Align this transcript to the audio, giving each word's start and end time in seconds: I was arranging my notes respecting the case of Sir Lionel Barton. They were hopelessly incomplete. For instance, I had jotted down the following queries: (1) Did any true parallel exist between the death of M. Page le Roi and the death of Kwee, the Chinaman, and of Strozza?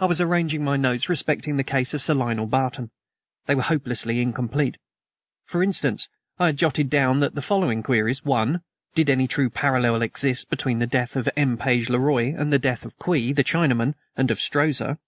I 0.00 0.06
was 0.06 0.20
arranging 0.20 0.64
my 0.64 0.76
notes 0.76 1.08
respecting 1.08 1.56
the 1.58 1.62
case 1.62 1.94
of 1.94 2.02
Sir 2.02 2.12
Lionel 2.12 2.46
Barton. 2.48 2.90
They 3.46 3.54
were 3.54 3.62
hopelessly 3.62 4.20
incomplete. 4.20 4.76
For 5.44 5.62
instance, 5.62 6.08
I 6.40 6.46
had 6.46 6.56
jotted 6.56 6.90
down 6.90 7.20
the 7.20 7.40
following 7.40 7.84
queries: 7.84 8.24
(1) 8.24 8.62
Did 8.96 9.08
any 9.08 9.28
true 9.28 9.48
parallel 9.48 10.02
exist 10.02 10.50
between 10.50 10.80
the 10.80 10.88
death 10.88 11.14
of 11.14 11.28
M. 11.36 11.56
Page 11.56 11.88
le 11.88 12.00
Roi 12.00 12.34
and 12.36 12.52
the 12.52 12.58
death 12.58 12.84
of 12.84 12.98
Kwee, 12.98 13.32
the 13.32 13.44
Chinaman, 13.44 13.94
and 14.16 14.32
of 14.32 14.40
Strozza? 14.40 14.98